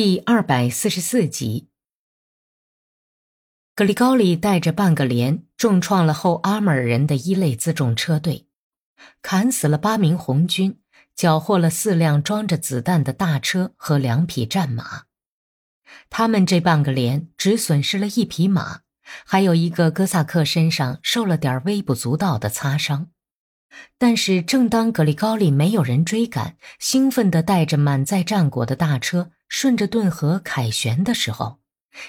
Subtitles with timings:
[0.00, 1.70] 第二百四十四集，
[3.74, 8.46] 格里高利带着半个连重创了后阿穆尔人的一类辎重车队，
[9.22, 10.78] 砍死了八名红军，
[11.16, 15.06] 缴获了四辆装着子弹的大车和两匹战马。
[16.08, 18.82] 他们这半个连只损失了一匹马，
[19.26, 23.10] 还有一个哥萨克身上受了点微不足道的擦伤。
[23.98, 31.58] 但是，正当格里高利没有人追赶，兴奋地带着满载战果的大车顺着顿河凯旋的时候，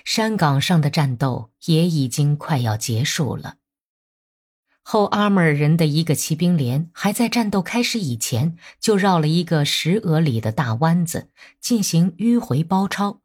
[0.03, 3.55] 山岗上的战斗也已经快要结束了。
[4.81, 13.21] 后阿穆尔人的一个骑兵连还在战斗开始以前就绕了一个石鹅里的大弯子进行迂回包抄，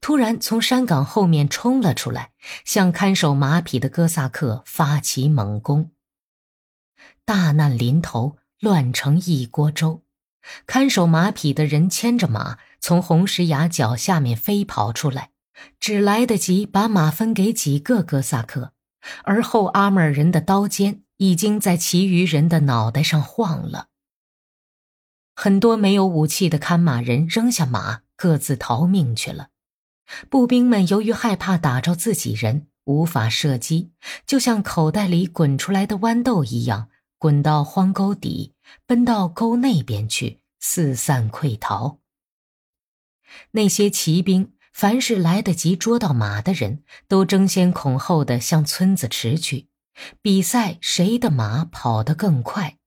[0.00, 2.32] 突然从山岗后面冲了出来，
[2.64, 5.90] 向看守马匹的哥萨克发起猛攻。
[7.24, 10.02] 大难临头，乱成一锅粥。
[10.66, 15.30] 看守马匹的人牵着马从红石崖脚下面飞跑出来，
[15.80, 18.74] 只来得及把马分给几个哥萨克，
[19.24, 23.88] 而后阿穆尔人的刀尖已经在其余人的脑袋上晃了。
[25.34, 29.48] 很多没有武器的看马人扔下马，各自逃命去了。
[30.30, 33.90] 步兵们由于害怕打着自己人，无法射击，
[34.24, 36.88] 就像口袋里滚出来的豌豆一样。
[37.18, 38.54] 滚到荒沟底，
[38.86, 41.98] 奔到沟那边去，四散溃逃。
[43.52, 49.68] 那些骑兵，凡是来得及捉到马的人，都争先恐后的向村子驰去，
[50.22, 52.78] 比赛谁的马跑得更快。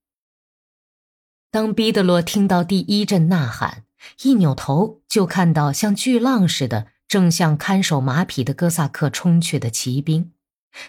[1.51, 3.85] 当毕德罗听到第一阵呐喊，
[4.21, 10.31] 一扭头就看到像巨浪似的正向看守马匹的哥萨克冲去的骑兵，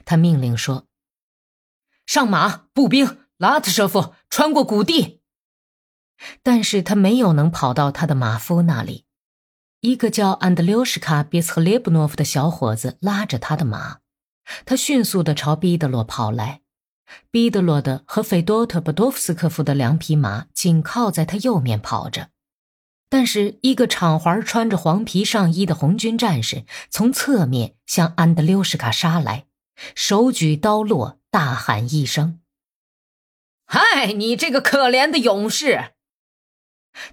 [0.05, 0.87] 他命令说
[2.05, 5.23] ：“上马，步兵！”拉特舍夫穿过谷地，
[6.43, 9.07] 但是他没有能跑到他的马夫那里。
[9.81, 14.01] 一个叫安德留什卡·别茨列布诺夫的小伙子拉着他的马，
[14.67, 16.61] 他迅速地朝毕德罗跑来。
[17.31, 22.29] 毕德罗的和费多特·布多夫斯科夫的两匹马紧靠在他右面跑着，
[23.09, 29.47] 但是一个敞怀穿着黄皮上衣的红军战士从侧面向安德留什卡杀来，
[29.95, 32.41] 手举刀落，大喊一声。
[33.65, 35.93] 嗨，你这个可怜的勇士！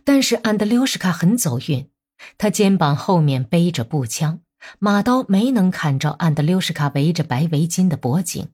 [0.04, 1.90] 但是安德留什卡很走运，
[2.38, 4.40] 他肩膀后面背着步枪，
[4.80, 8.50] 马刀没能砍着安德留什卡围着白围巾的脖颈，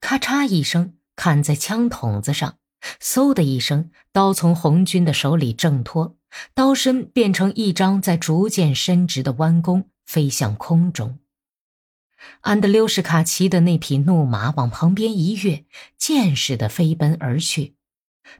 [0.00, 2.56] 咔嚓一声砍在枪筒子上，
[3.00, 6.16] 嗖的一声，刀从红军的手里挣脱，
[6.54, 11.18] 刀身变成一张在逐渐伸直的弯弓，飞向空中。
[12.42, 15.64] 安德溜什卡骑的那匹怒马往旁边一跃，
[15.98, 17.74] 箭似的飞奔而去。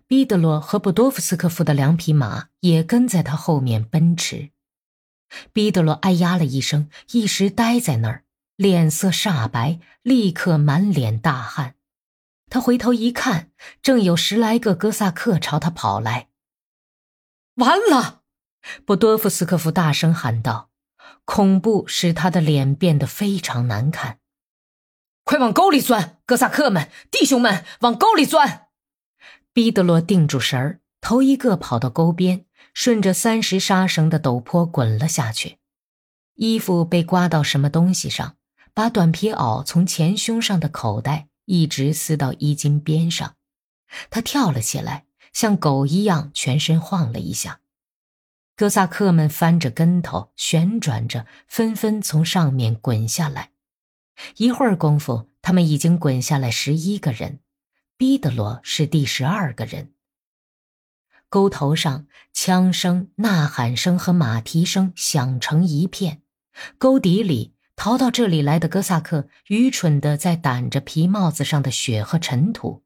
[0.06, 4.51] 毕德罗和布多夫斯科夫的两匹马也跟在他后面奔驰。
[5.52, 8.24] 毕德罗哎呀了一声，一时呆在那儿，
[8.56, 11.74] 脸色煞白，立刻满脸大汗。
[12.50, 13.50] 他回头一看，
[13.82, 16.28] 正有十来个哥萨克朝他跑来。
[17.54, 18.22] 完了！
[18.84, 20.70] 波多夫斯科夫大声喊道。
[21.24, 24.18] 恐怖使他的脸变得非常难看。
[25.24, 28.66] 快往沟里钻，哥萨克们，弟兄们，往沟里钻！
[29.52, 32.44] 毕德罗定住神儿，头一个跑到沟边，
[32.74, 35.58] 顺着三十沙绳的陡坡滚了下去。
[36.34, 38.36] 衣服被刮到什么东西上，
[38.72, 43.36] 把短皮袄从前胸上的口袋一直撕到衣襟边上。
[44.08, 47.60] 他跳了起来，像狗一样全身晃了一下。
[48.56, 53.50] 哥萨克们翻着跟头，旋转着，纷纷从上面滚下来。
[54.36, 57.40] 一会儿功夫，他们已经滚下来十一个人，
[57.96, 59.92] 毕德罗是第十二个人。
[61.32, 62.04] 沟头上，
[62.34, 66.20] 枪声、呐喊声和马蹄声响成一片。
[66.76, 72.82] 沟底里，逃到这里来的哥萨克愚蠢地在掸着皮帽子上的雪和尘土，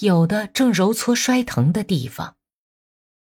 [0.00, 2.34] 有的正揉搓摔疼的地方。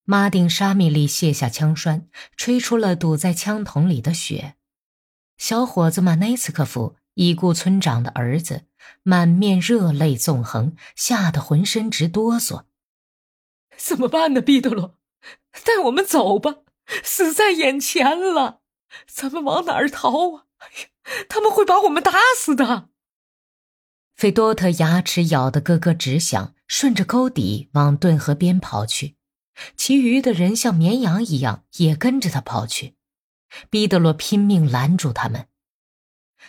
[0.04, 2.06] 马丁沙米利卸下枪栓，
[2.36, 4.56] 吹出了堵在枪筒里的雪。
[5.38, 8.64] 小伙子马内斯科夫，已故村长的儿子，
[9.02, 12.64] 满面热泪纵横，吓得浑身直哆嗦。
[13.82, 14.98] 怎么办呢，毕德罗？
[15.64, 16.56] 带我们走吧，
[17.02, 18.60] 死在眼前了，
[19.06, 20.44] 咱们往哪儿逃啊？
[20.58, 22.90] 哎呀，他们会把我们打死的。
[24.14, 29.16] 费多特牙齿咬得咯咯直响，顺着沟底往顿河边跑去。
[29.76, 32.96] 其余的人像绵羊一样也跟着他跑去，
[33.70, 35.48] 彼得罗拼命拦住他们：“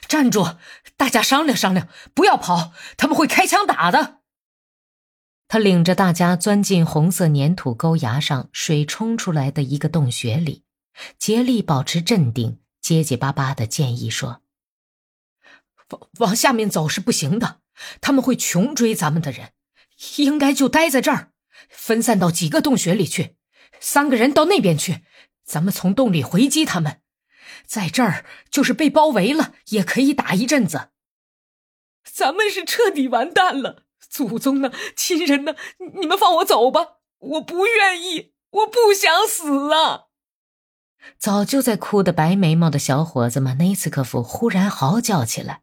[0.08, 0.58] 站住！
[0.98, 4.20] 大家商量商量，不要跑，他们会开枪打的。”
[5.52, 10.64] 他领着大家钻进红色粘土沟崖上水冲出来的一个洞穴里，
[11.20, 14.44] 竭力保持镇定，结结巴巴的建议说
[15.92, 17.60] ：“往往下面走是不行的，
[18.00, 19.52] 他们会穷追咱们的人，
[20.16, 21.32] 应该就待在这儿，
[21.68, 23.36] 分散到几个洞穴里去，
[23.82, 25.02] 三个人到那边去，
[25.44, 27.02] 咱们从洞里回击他们。
[27.66, 30.92] 在这儿就是被包围了，也可以打一阵子。
[32.10, 34.72] 咱们是彻底完蛋了。”祖宗呢？
[34.96, 35.56] 亲人呢？
[36.00, 36.98] 你们放我走吧！
[37.20, 40.08] 我不愿意，我不想死啊！
[41.18, 45.62] 早就在哭的白眉毛的小伙子马内斯科夫忽然嚎叫起来。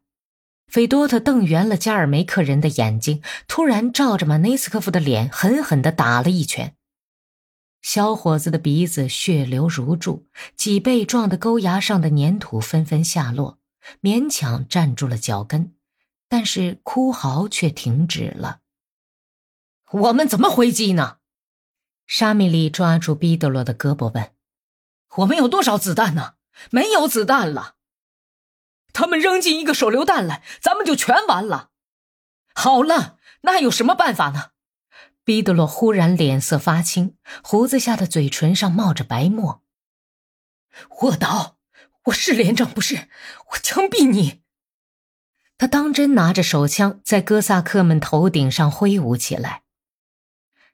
[0.67, 6.75] 费多特瞪圆了加尔梅克人的眼睛，突然照着马内斯科夫的脸狠狠地打了一拳。
[7.83, 13.59] 小伙子的鼻子血流如注，脊背撞的沟牙上的粘土纷纷下落，
[14.03, 15.75] 勉强站住了脚跟。
[16.29, 18.61] 但是哭嚎却停止了。
[19.91, 21.19] 我们怎么回击呢？
[22.07, 24.33] 沙米利抓住毕德罗的胳膊问
[25.17, 26.35] ：“我们有多少子弹呢？
[26.71, 27.77] 没有子弹了。
[28.93, 31.71] 他们扔进一个手榴弹来，咱们就全完了。
[32.55, 34.51] 好了，那有什么办法呢？”
[35.25, 39.63] 毕德罗忽然脸色发青，胡子下的嘴唇上冒着白沫。
[41.03, 41.59] 卧倒！
[42.05, 43.09] 我是连长，不是
[43.53, 44.43] 我枪毙你！
[45.59, 49.63] 他当真拿着手枪在哥萨克们头顶上挥舞起来，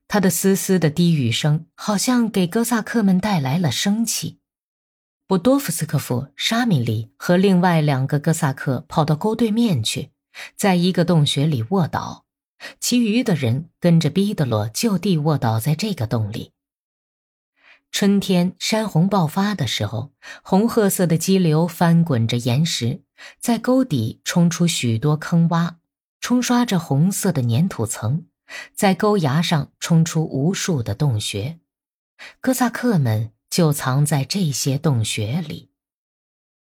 [0.06, 4.40] 他的嘶嘶的低语声好像给哥萨克们带来了生气。
[5.26, 10.10] 布多夫斯科夫、沙米里和另外两个哥萨克跑到沟对面去，
[10.54, 12.26] 在一个洞穴里卧倒，
[12.78, 16.52] 其余的人跟着毕德罗就地卧倒在这个洞里。
[17.90, 23.03] 春天山洪爆发的时候，红褐色的激流翻滚着岩石。
[23.38, 25.76] 在沟底冲出许多坑洼，
[26.20, 28.26] 冲刷着红色的粘土层，
[28.74, 31.58] 在沟崖上冲出无数的洞穴，
[32.40, 35.73] 哥萨克们就藏在这些洞穴里。